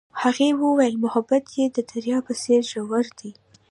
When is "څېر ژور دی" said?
2.41-3.31